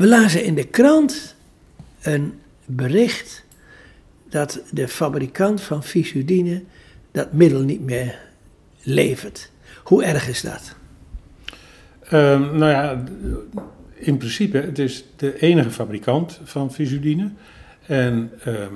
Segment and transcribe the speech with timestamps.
[0.00, 1.34] We lazen in de krant
[2.02, 3.44] een bericht
[4.28, 6.62] dat de fabrikant van Fisudine
[7.10, 8.18] dat middel niet meer
[8.82, 9.50] levert.
[9.84, 10.76] Hoe erg is dat?
[12.02, 13.04] Ehm, nou ja,
[13.94, 17.30] in principe, het is de enige fabrikant van Fisudine.
[17.86, 18.74] En ehm,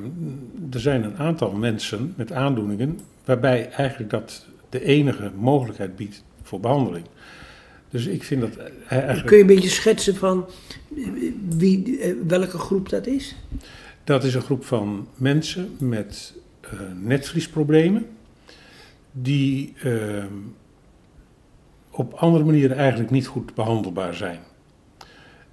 [0.71, 6.61] er zijn een aantal mensen met aandoeningen waarbij eigenlijk dat de enige mogelijkheid biedt voor
[6.61, 7.07] behandeling.
[7.95, 8.57] Dus ik vind dat
[8.89, 9.27] eigenlijk...
[9.27, 10.47] Kun je een beetje schetsen van
[11.49, 13.37] wie, eh, welke groep dat is?
[14.05, 18.07] Dat is een groep van mensen met uh, netvliesproblemen,
[19.13, 20.25] die uh,
[21.91, 24.41] op andere manieren eigenlijk niet goed behandelbaar zijn.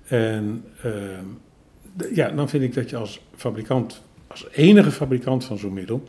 [0.07, 0.93] En uh,
[2.13, 6.03] ja, dan vind ik dat je als fabrikant, als enige fabrikant van zo'n middel,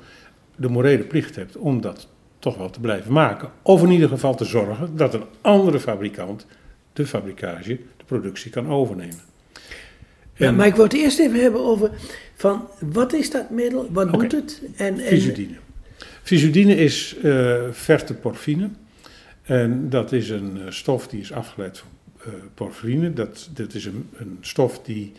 [0.57, 2.09] de morele plicht hebt om dat
[2.42, 3.51] toch wel te blijven maken.
[3.62, 6.46] Of in ieder geval te zorgen dat een andere fabrikant
[6.92, 9.20] de fabrikage, de productie kan overnemen.
[10.34, 11.91] Ja, maar ik wil het eerst even hebben over
[12.34, 14.29] van wat is dat middel, wat okay.
[14.29, 14.62] doet het?
[14.76, 15.09] En, en...
[15.09, 15.54] Visudine.
[16.23, 18.71] Visudine is uh, verteporfine.
[19.43, 21.88] En dat is een uh, stof die is afgeleid van
[22.27, 23.12] uh, porfirine.
[23.12, 25.12] Dat, dat is een, een stof die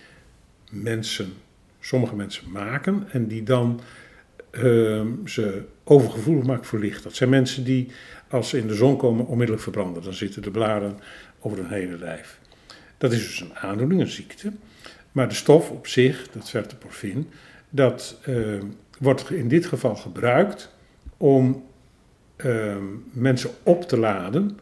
[0.69, 1.33] mensen,
[1.79, 3.81] sommige mensen maken en die dan
[4.61, 7.03] uh, ze overgevoelig maakt voor licht.
[7.03, 7.87] Dat zijn mensen die,
[8.27, 10.03] als ze in de zon komen, onmiddellijk verbranden.
[10.03, 10.99] Dan zitten de blaren
[11.39, 12.39] over hun hele lijf.
[12.97, 14.51] Dat is dus een aandoening, een ziekte.
[15.11, 17.29] Maar de stof op zich, dat verteporfin,
[17.69, 18.61] dat uh,
[18.99, 20.75] wordt in dit geval gebruikt
[21.17, 21.63] om
[22.37, 22.75] uh,
[23.11, 24.59] mensen op te laden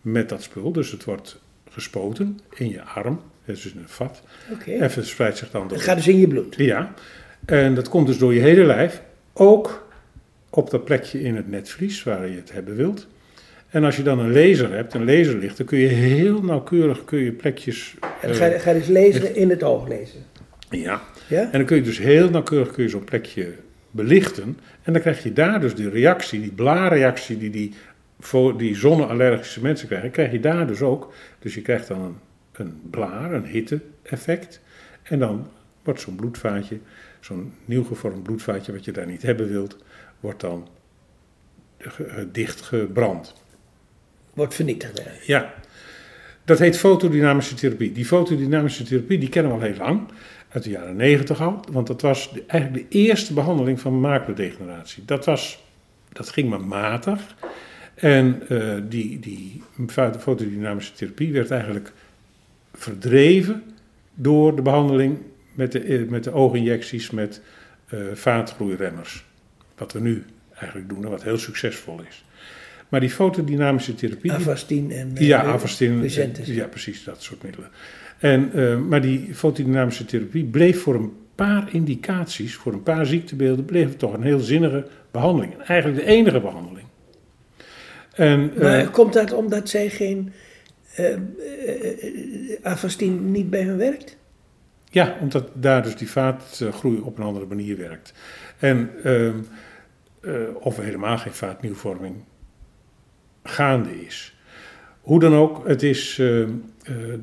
[0.00, 0.72] met dat spul.
[0.72, 4.22] Dus het wordt gespoten in je arm, dat is dus een vat.
[4.52, 4.78] Okay.
[4.78, 5.76] En verspreidt zich dan door.
[5.76, 6.54] Het gaat dus in je bloed.
[6.56, 6.94] Ja,
[7.44, 9.02] en dat komt dus door je hele lijf,
[9.32, 9.88] ook
[10.50, 13.06] op dat plekje in het netvlies waar je het hebben wilt.
[13.68, 17.18] En als je dan een laser hebt, een laserlicht, dan kun je heel nauwkeurig kun
[17.18, 17.94] je plekjes.
[18.20, 20.24] En dan ga je, ga je dus lezen in het oog lezen.
[20.70, 21.00] Ja.
[21.28, 21.42] ja.
[21.42, 23.54] En dan kun je dus heel nauwkeurig kun je zo'n plekje
[23.90, 24.58] belichten.
[24.82, 27.74] En dan krijg je daar dus die reactie, die blaarreactie die, die
[28.20, 31.12] voor die zonneallergische mensen krijgen, krijg je daar dus ook.
[31.38, 32.16] Dus je krijgt dan een,
[32.52, 34.60] een blaar, een hitte-effect.
[35.02, 35.46] En dan
[35.82, 36.78] wordt zo'n bloedvaatje,
[37.20, 39.76] zo'n nieuw gevormd bloedvaatje wat je daar niet hebben wilt,
[40.20, 40.68] wordt dan
[42.32, 43.34] dicht gebrand.
[44.34, 45.02] Wordt vernietigd.
[45.26, 45.54] Ja.
[46.44, 47.92] Dat heet fotodynamische therapie.
[47.92, 50.08] Die fotodynamische therapie die kennen we al heel lang,
[50.48, 51.64] uit de jaren negentig al.
[51.72, 55.04] Want dat was eigenlijk de eerste behandeling van maculadegeneratie.
[55.04, 55.64] Dat, was,
[56.12, 57.34] dat ging maar matig.
[57.94, 59.62] En uh, die, die
[60.18, 61.92] fotodynamische therapie werd eigenlijk
[62.74, 63.62] verdreven
[64.14, 65.18] door de behandeling
[65.60, 67.40] met de, met de ooginjecties met
[67.94, 69.24] uh, vaatgroeiremmers.
[69.76, 72.24] Wat we nu eigenlijk doen en wat heel succesvol is.
[72.88, 74.32] Maar die fotodynamische therapie...
[74.32, 75.10] Avastin en...
[75.14, 76.10] Uh, ja, Avastin.
[76.44, 77.70] Ja, precies, dat soort middelen.
[78.18, 83.64] En, uh, maar die fotodynamische therapie bleef voor een paar indicaties, voor een paar ziektebeelden,
[83.64, 85.58] bleef het toch een heel zinnige behandeling.
[85.58, 86.86] Eigenlijk de enige behandeling.
[88.14, 90.32] En, maar uh, komt dat omdat zij geen
[92.62, 94.18] Avastin niet bij hen werkt?
[94.92, 98.12] Ja, omdat daar dus die vaatgroei op een andere manier werkt.
[98.58, 99.34] En uh, uh,
[100.54, 102.14] of er helemaal geen vaatnieuwvorming
[103.42, 104.34] gaande is.
[105.00, 106.46] Hoe dan ook, het is, uh,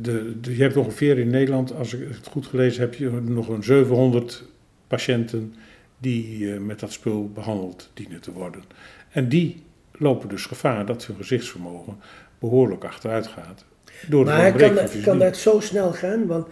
[0.02, 3.48] de, de, je hebt ongeveer in Nederland, als ik het goed gelezen heb, je nog
[3.48, 4.44] een 700
[4.88, 5.56] patiënten
[5.98, 8.62] die met dat spul behandeld dienen te worden.
[9.10, 12.00] En die lopen dus gevaar dat hun gezichtsvermogen
[12.40, 13.66] behoorlijk achteruit gaat.
[14.08, 16.26] Door maar kan dat, kan dat zo snel gaan?
[16.26, 16.48] Want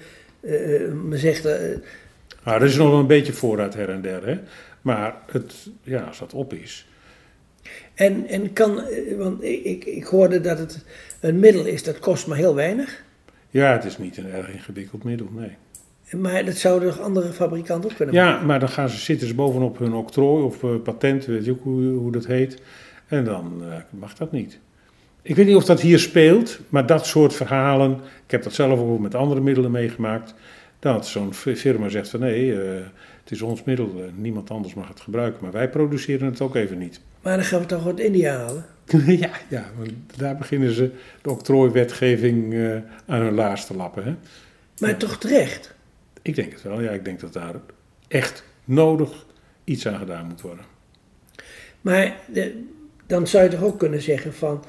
[0.93, 1.45] men zegt.
[1.45, 1.51] Uh,
[2.43, 4.39] nou, er is nog een beetje vooruit her en der, hè?
[4.81, 6.87] maar het, ja, als dat op is.
[7.93, 8.81] En, en kan,
[9.17, 10.85] want ik, ik hoorde dat het
[11.19, 13.03] een middel is dat kost maar heel weinig.
[13.49, 15.55] Ja, het is niet een erg ingewikkeld middel, nee.
[16.21, 18.39] Maar dat zouden andere fabrikanten ook kunnen ja, maken?
[18.39, 21.51] Ja, maar dan gaan ze, zitten ze bovenop hun octrooi of uh, patent, weet je
[21.51, 22.61] ook hoe, hoe dat heet.
[23.07, 24.59] En dan uh, mag dat niet.
[25.25, 27.91] Ik weet niet of dat hier speelt, maar dat soort verhalen,
[28.25, 30.33] ik heb dat zelf ook met andere middelen meegemaakt,
[30.79, 32.59] dat zo'n firma zegt van nee, uh,
[33.23, 36.55] het is ons middel, uh, niemand anders mag het gebruiken, maar wij produceren het ook
[36.55, 36.99] even niet.
[37.21, 38.65] Maar dan gaan we toch uit India halen?
[39.23, 40.91] ja, ja, want daar beginnen ze
[41.21, 42.75] de octrooiwetgeving uh,
[43.05, 44.03] aan hun laars te lappen.
[44.03, 44.15] Hè?
[44.79, 44.95] Maar ja.
[44.95, 45.73] toch terecht?
[46.21, 47.55] Ik denk het wel, ja, ik denk dat daar
[48.07, 49.25] echt nodig
[49.63, 50.65] iets aan gedaan moet worden.
[51.81, 52.63] Maar de,
[53.07, 54.63] dan zou je toch ook kunnen zeggen van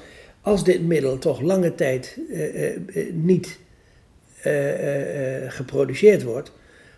[0.47, 2.77] als dit middel toch lange tijd uh, uh,
[3.13, 3.59] niet
[4.45, 4.53] uh,
[5.47, 6.51] geproduceerd wordt,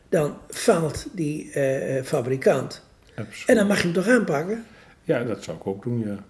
[0.10, 1.52] dan faalt die
[2.04, 2.86] fabrikant.
[3.16, 3.44] Absoluut.
[3.46, 4.66] En dan mag je hem toch aanpakken?
[5.04, 6.24] Ja, dat zou ik ook doen, ja.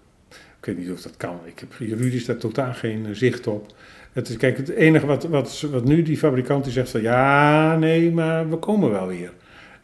[0.60, 1.40] Ik weet niet of dat kan.
[1.44, 3.74] Ik heb juridisch daar totaal geen eh, zicht op.
[4.12, 7.76] Het is, kijk, het enige wat, wat, wat nu die fabrikant die zegt van ja,
[7.76, 9.32] nee, maar we komen wel weer.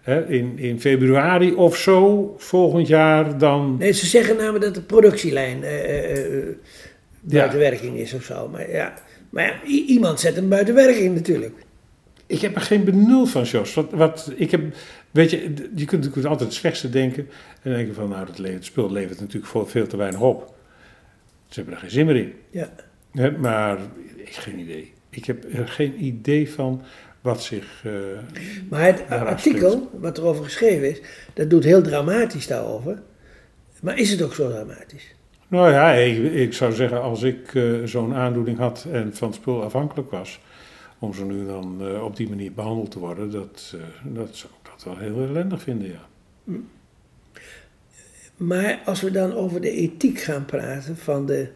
[0.01, 3.77] Hè, in, in februari of zo, volgend jaar, dan.
[3.79, 6.45] Nee, ze zeggen namelijk dat de productielijn eh, eh, eh,
[7.35, 8.49] buiten werking is of zo.
[8.49, 8.95] Maar ja,
[9.31, 11.55] maar ja, iemand zet hem buiten werking natuurlijk.
[12.27, 13.75] Ik heb er geen benul van, Jos.
[13.75, 14.61] Wat, wat, ik heb,
[15.11, 15.39] weet je,
[15.75, 17.29] je kunt natuurlijk altijd het slechtste denken.
[17.53, 20.21] En dan denk je van, nou, dat het spul levert natuurlijk veel, veel te weinig
[20.21, 20.55] op.
[21.49, 22.33] Ze hebben er geen zin meer in.
[22.51, 22.71] Ja.
[23.39, 23.79] Maar
[24.17, 24.93] ik heb geen idee.
[25.11, 26.83] Ik heb er geen idee van
[27.21, 27.83] wat zich...
[27.85, 27.93] eh,
[28.69, 31.01] Maar het artikel wat erover geschreven is,
[31.35, 33.03] dat doet heel dramatisch daarover.
[33.81, 35.15] Maar is het ook zo dramatisch?
[35.49, 39.37] Nou ja, ik, ik zou zeggen, als ik eh, zo'n aandoening had en van het
[39.37, 40.41] spul afhankelijk was...
[40.99, 43.31] om zo nu dan eh, op die manier behandeld te worden...
[43.31, 46.07] Dat, eh, dat zou ik dat wel heel ellendig vinden, ja.
[48.37, 51.49] Maar als we dan over de ethiek gaan praten van de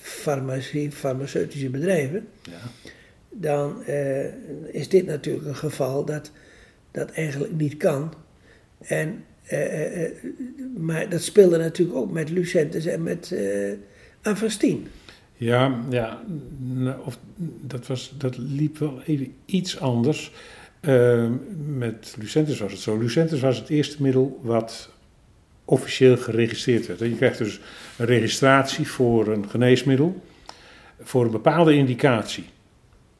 [0.00, 2.58] farmacie, farmaceutische bedrijven, ja.
[3.30, 3.84] dan
[4.70, 6.30] is dit natuurlijk een geval dat
[6.90, 8.14] dat eigenlijk niet kan.
[8.78, 10.12] En, eh, eh, eh,
[10.76, 13.34] maar dat speelde natuurlijk ook met Lucentis en met
[14.22, 14.86] Avastin.
[15.36, 16.22] Ja, ja
[17.04, 17.18] of,
[17.60, 20.32] dat, was, dat liep wel even iets anders.
[20.80, 21.28] Eh,
[21.66, 22.98] met Lucentis was het zo.
[22.98, 24.90] Lucentis was het eerste middel wat
[25.64, 27.00] officieel geregistreerd werd.
[27.00, 27.60] Je krijgt dus
[27.98, 30.22] een registratie voor een geneesmiddel
[31.00, 32.44] voor een bepaalde indicatie.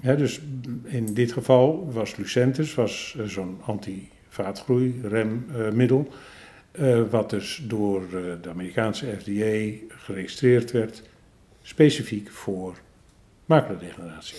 [0.01, 0.41] Dus
[0.85, 3.59] in dit geval was Lucentis was, zo'n
[4.33, 6.13] anti-vaatgroeiremmiddel,
[6.71, 11.03] eh, wat dus door eh, de Amerikaanse FDA geregistreerd werd
[11.63, 12.77] specifiek voor
[13.45, 14.39] maculodegeneratie.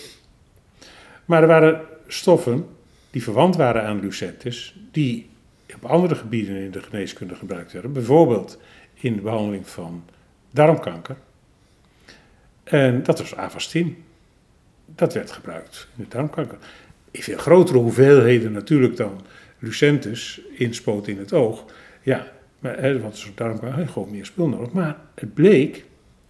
[1.24, 2.66] Maar er waren stoffen
[3.10, 5.28] die verwant waren aan Lucentis, die
[5.74, 7.92] op andere gebieden in de geneeskunde gebruikt werden.
[7.92, 8.58] Bijvoorbeeld
[8.94, 10.04] in de behandeling van
[10.50, 11.16] darmkanker.
[12.64, 14.04] En dat was Avastin.
[14.86, 16.58] Dat werd gebruikt in de darmkanker.
[17.10, 19.20] In veel grotere hoeveelheden natuurlijk dan
[19.64, 21.64] Lucentis inspoot in het oog.
[22.02, 24.72] Ja, maar, hè, want darmkanker had gewoon meer spul nodig.
[24.72, 25.84] Maar het bleek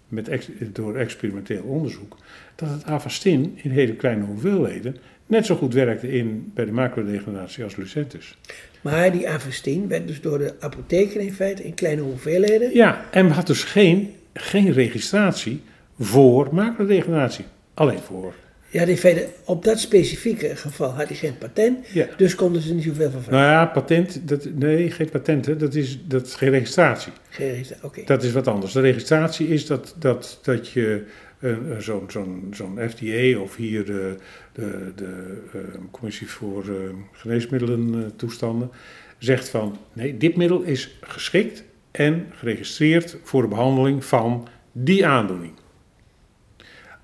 [0.09, 2.17] met ex- door experimenteel onderzoek,
[2.55, 4.97] dat het Avastin in hele kleine hoeveelheden
[5.27, 8.37] net zo goed werkte in, bij de macrodegeneratie als Lucentis.
[8.81, 12.75] Maar die Avastin werd dus door de apotheker in feite in kleine hoeveelheden.
[12.75, 15.61] Ja, en had dus geen, geen registratie
[15.99, 17.45] voor macrodegeneratie.
[17.75, 18.35] Alleen voor.
[18.83, 22.07] In feite op dat specifieke geval had hij geen patent, Ja.
[22.17, 23.39] dus konden ze niet zoveel van vragen.
[23.41, 27.13] Nou ja, patent, dat, nee, geen patenten, dat is, dat is geen registratie.
[27.29, 28.03] Geen registratie, Oké.
[28.05, 28.73] Dat is wat anders.
[28.73, 31.05] De registratie is dat, dat, dat je
[31.39, 34.17] eh, eh, zo'n zo'n zo'n FDA of hier de,
[34.53, 35.61] de, de eh,
[35.91, 36.75] Commissie voor eh,
[37.13, 38.71] Geneesmiddelen eh, toestanden
[39.19, 45.53] zegt van nee, dit middel is geschikt en geregistreerd voor de behandeling van die aandoening.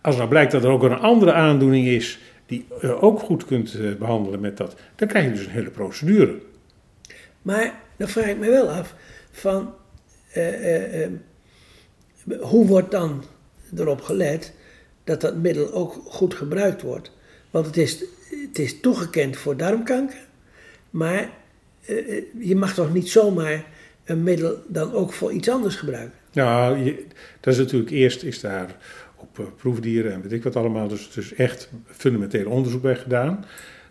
[0.00, 3.74] Als nou blijkt dat er ook een andere aandoening is die je ook goed kunt
[3.74, 6.38] eh, behandelen met dat, dan krijg je dus een hele procedure.
[7.42, 8.94] Maar dan vraag ik me wel af
[9.30, 9.74] van
[10.32, 11.10] eh, eh, eh,
[12.40, 13.24] hoe wordt dan
[13.76, 14.52] erop gelet
[15.04, 17.12] dat dat middel ook goed gebruikt wordt?
[17.50, 18.04] Want het is,
[18.48, 20.26] het is toegekend voor darmkanker,
[20.90, 21.30] maar
[21.84, 23.64] eh, eh, je mag toch niet zomaar
[24.04, 26.18] een middel dan ook voor iets anders gebruiken?
[26.32, 27.06] Nou, je,
[27.40, 28.76] dat is natuurlijk eerst is daar
[29.20, 33.44] op eh, proefdieren en weet ik wat allemaal, dus, dus echt fundamenteel onderzoek bij gedaan.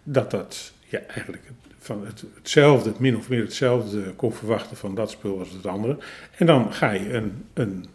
[0.03, 1.43] Dat dat ja, eigenlijk
[1.79, 5.97] van het, hetzelfde, min of meer hetzelfde kon verwachten van dat spul als het andere.
[6.37, 7.85] En dan ga je een, een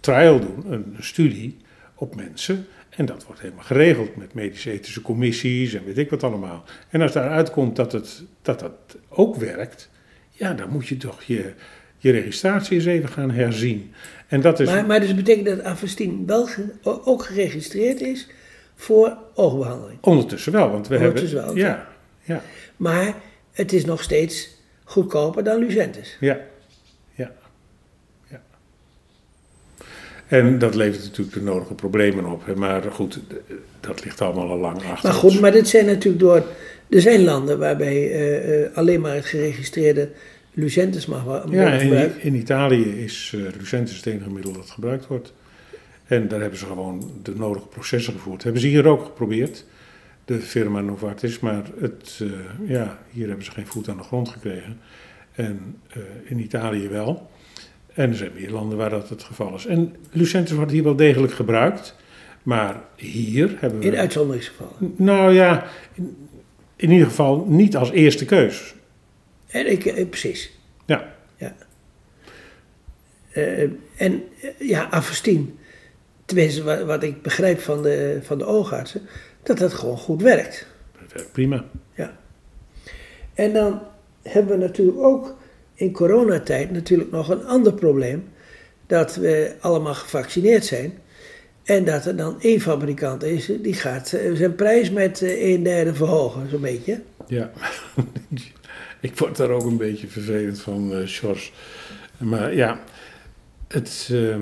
[0.00, 1.56] trial doen, een studie
[1.94, 2.66] op mensen.
[2.88, 6.64] En dat wordt helemaal geregeld met medische-ethische commissies en weet ik wat allemaal.
[6.88, 9.90] En als daaruit komt dat het, dat, dat ook werkt,
[10.30, 11.52] ja, dan moet je toch je,
[12.02, 13.92] je registratie eens even gaan herzien.
[14.28, 14.68] En dat is.
[14.68, 18.28] Maar, maar dus betekent dat Avastin wel ge- ook geregistreerd is
[18.74, 19.98] voor oogbehandeling.
[20.00, 21.54] Ondertussen wel, want we Ondertussen hebben.
[21.54, 21.88] wel, ja,
[22.22, 22.42] ja,
[22.76, 23.14] Maar
[23.52, 24.48] het is nog steeds
[24.84, 26.16] goedkoper dan Lucentis.
[26.20, 26.40] ja,
[27.14, 27.32] ja,
[28.30, 28.40] ja.
[30.26, 32.54] En dat levert natuurlijk de nodige problemen op.
[32.54, 33.18] Maar goed,
[33.80, 35.08] dat ligt allemaal al lang achter.
[35.10, 35.40] Maar goed, ons.
[35.40, 36.44] maar dit zijn natuurlijk door.
[36.88, 40.08] Er zijn landen waarbij eh, eh, alleen maar het geregistreerde
[40.54, 45.06] Lucentis mag worden Ja, in, in Italië is uh, Lucentis het enige middel dat gebruikt
[45.06, 45.32] wordt.
[46.06, 48.42] En daar hebben ze gewoon de nodige processen gevoerd.
[48.42, 49.64] Hebben ze hier ook geprobeerd,
[50.24, 52.30] de firma Novartis, maar het, uh,
[52.66, 54.80] ja, hier hebben ze geen voet aan de grond gekregen.
[55.32, 57.30] En uh, in Italië wel.
[57.94, 59.66] En er zijn meer landen waar dat het geval is.
[59.66, 61.96] En Lucentis wordt hier wel degelijk gebruikt,
[62.42, 63.84] maar hier hebben we...
[63.84, 64.94] In uitzonderingsgevallen.
[64.96, 66.16] Nou ja, in,
[66.76, 68.74] in ieder geval niet als eerste keus.
[69.52, 70.58] En ik, eh, precies.
[70.86, 71.14] Ja.
[71.36, 71.54] ja.
[73.32, 73.62] Eh,
[73.96, 75.02] en eh, ja,
[76.24, 79.00] tenminste wat, wat ik begrijp van de, van de oogartsen,
[79.42, 80.66] dat dat gewoon goed werkt.
[81.00, 81.64] Dat werkt prima.
[81.94, 82.16] Ja.
[83.34, 83.82] En dan
[84.22, 85.36] hebben we natuurlijk ook
[85.74, 88.28] in coronatijd natuurlijk nog een ander probleem.
[88.86, 90.98] Dat we allemaal gevaccineerd zijn.
[91.62, 96.48] En dat er dan één fabrikant is, die gaat zijn prijs met een derde verhogen,
[96.50, 97.02] zo'n beetje.
[97.26, 97.50] Ja,
[99.02, 101.52] ik word daar ook een beetje vervelend van, uh, Sjors.
[102.18, 102.80] Maar ja,
[103.68, 104.36] het, uh,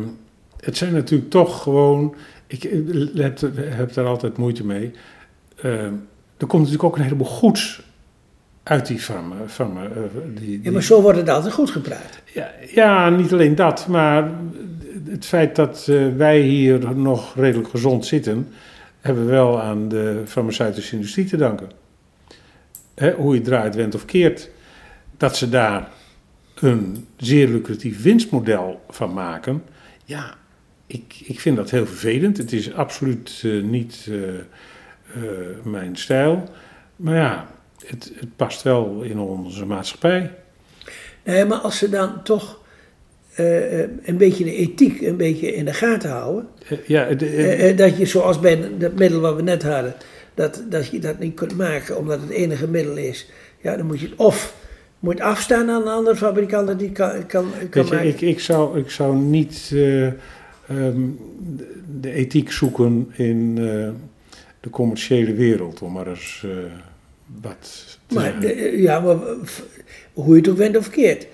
[0.61, 2.15] het zijn natuurlijk toch gewoon.
[2.47, 2.63] Ik
[3.15, 4.93] heb, heb daar altijd moeite mee.
[5.65, 5.85] Uh,
[6.37, 7.83] er komt natuurlijk ook een heleboel goeds
[8.63, 9.35] uit die farma.
[9.47, 9.89] farma
[10.25, 10.61] die, die...
[10.63, 12.23] Ja, maar zo wordt het altijd goed gepraat.
[12.35, 14.31] Ja, ja, niet alleen dat, maar
[15.09, 18.49] het feit dat uh, wij hier nog redelijk gezond zitten,
[19.01, 21.69] hebben we wel aan de farmaceutische industrie te danken.
[23.01, 24.51] Hè, hoe je draait, went of keert,
[25.17, 25.89] dat ze daar
[26.55, 29.63] een zeer lucratief winstmodel van maken.
[30.05, 30.35] Ja,
[30.87, 32.37] ik, ik vind dat heel vervelend.
[32.37, 34.29] Het is absoluut uh, niet uh,
[35.63, 36.49] mijn stijl.
[36.97, 37.47] Maar ja,
[37.87, 40.35] het, het, past wel in onze maatschappij.
[41.25, 42.59] Nee, maar als ze dan toch
[44.03, 46.49] een beetje de ethiek een beetje in de gaten houden.
[46.87, 49.95] Ja, de, dat je zoals bij dat middel wat we net hadden,
[50.41, 53.31] dat, dat je dat niet kunt maken omdat het enige middel is.
[53.61, 54.55] Ja, dan moet je het of
[54.99, 58.79] moet afstaan aan een andere fabrikant dat die kan, kan, kan je, ik, ik, zou,
[58.79, 59.71] ik zou niet
[60.71, 61.19] um,
[62.01, 63.55] de ethiek zoeken in
[64.61, 66.47] de commerciële wereld, om maar eens
[67.43, 69.17] wat te maar, Ja, maar
[70.13, 71.27] hoe je het ook went of keert.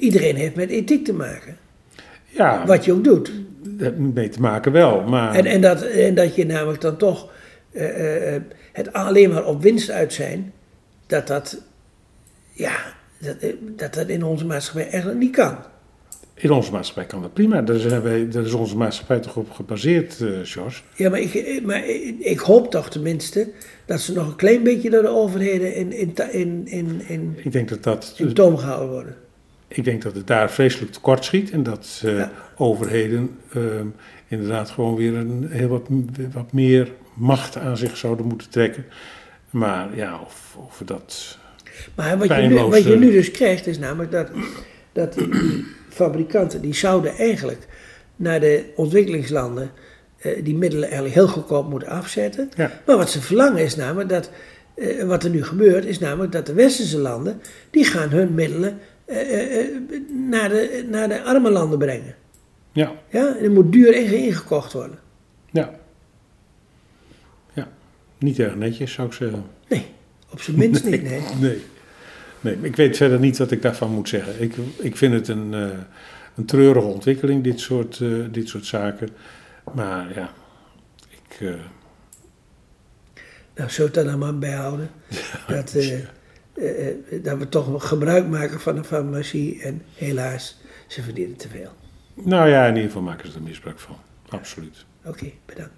[0.00, 1.56] Iedereen heeft met ethiek te maken.
[2.26, 2.66] Ja.
[2.66, 3.32] Wat je ook doet.
[4.14, 5.34] Mee te maken wel, maar...
[5.34, 7.28] En, en, dat, en dat je namelijk dan toch
[7.76, 8.36] uh,
[8.72, 10.52] het alleen maar op winst uit zijn,
[11.06, 11.62] dat dat,
[12.52, 12.76] ja,
[13.18, 13.36] dat,
[13.76, 15.56] dat, dat in onze maatschappij eigenlijk niet kan.
[16.34, 17.62] In onze maatschappij kan dat prima.
[17.62, 20.82] Daar, zijn wij, daar is onze maatschappij toch op gebaseerd, uh, George?
[20.94, 21.86] Ja, maar ik, maar
[22.18, 23.50] ik hoop toch tenminste
[23.84, 27.52] dat ze nog een klein beetje door de overheden in, in, in, in, in, ik
[27.52, 29.16] denk dat dat, in toom gehouden worden.
[29.68, 32.32] Ik denk dat het daar vreselijk tekort schiet en dat uh, ja.
[32.56, 33.62] overheden uh,
[34.28, 35.86] inderdaad gewoon weer een, heel wat,
[36.32, 38.84] wat meer macht aan zich zouden moeten trekken.
[39.50, 41.38] Maar ja, of, of dat.
[41.94, 44.30] Maar wat je, nu, wat je nu dus krijgt is namelijk dat,
[44.92, 47.66] dat die, fabrikanten die zouden eigenlijk
[48.16, 49.70] naar de ontwikkelingslanden
[50.22, 52.50] uh, die middelen eigenlijk heel goedkoop moeten afzetten.
[52.56, 52.70] Ja.
[52.86, 54.30] Maar wat ze verlangen is namelijk dat,
[54.76, 58.78] uh, wat er nu gebeurt, is namelijk dat de westerse landen, die gaan hun middelen
[59.06, 59.16] uh,
[60.30, 62.14] naar, de, naar de arme landen brengen.
[62.72, 62.92] Ja.
[63.08, 64.98] Ja, en er moet duur ingekocht worden.
[65.50, 65.70] Ja.
[68.18, 69.44] Niet erg netjes zou ik zeggen.
[69.68, 69.86] Nee,
[70.30, 71.22] op zijn minst nee, niet, nee.
[71.40, 71.62] Nee.
[72.40, 74.42] Nee, ik weet verder niet wat ik daarvan moet zeggen.
[74.42, 75.68] Ik, ik vind het een, uh,
[76.34, 79.08] een treurige ontwikkeling, dit soort, uh, dit soort zaken.
[79.74, 80.30] Maar ja,
[81.08, 81.40] ik.
[81.40, 81.54] Uh...
[83.54, 84.90] Nou, het dan maar bijhouden?
[85.48, 85.76] dat,
[87.22, 91.70] dat we toch gebruik maken van de farmacie en helaas, ze verdienen te veel.
[92.14, 93.96] Nou ja, in ieder geval maken ze er misbruik van.
[94.28, 94.84] Absoluut.
[94.98, 95.74] Oké, okay, bedankt.